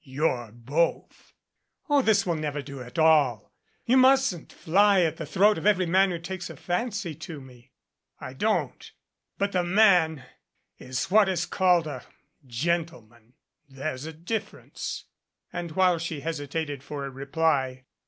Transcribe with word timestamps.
"You're 0.03 0.51
both." 0.51 1.35
"Oh, 1.87 2.01
this 2.01 2.25
will 2.25 2.33
never 2.33 2.63
do 2.63 2.81
at 2.81 2.97
all! 2.97 3.51
You 3.85 3.97
mustn't 3.97 4.51
fly 4.51 5.01
at 5.01 5.17
the 5.17 5.27
throat 5.27 5.59
of 5.59 5.67
every 5.67 5.85
man 5.85 6.09
who 6.09 6.17
takes 6.17 6.49
a 6.49 6.55
fancy 6.57 7.13
to 7.13 7.39
me." 7.39 7.71
"I 8.19 8.33
don't 8.33 8.91
but 9.37 9.51
the 9.51 9.63
man 9.63 10.23
is 10.79 11.11
what 11.11 11.29
is 11.29 11.45
called 11.45 11.85
a 11.85 12.03
gentle 12.47 13.03
man. 13.03 13.33
There's 13.69 14.05
a 14.07 14.13
difference." 14.13 15.05
And 15.53 15.73
while 15.73 15.99
she 15.99 16.21
hesitated 16.21 16.81
for 16.81 17.05
a 17.05 17.11
reply. 17.11 17.83